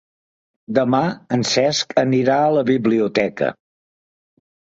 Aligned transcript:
Demà 0.77 1.01
en 1.37 1.45
Cesc 1.49 1.93
anirà 2.05 2.39
a 2.47 2.49
la 2.57 2.65
biblioteca. 2.71 3.53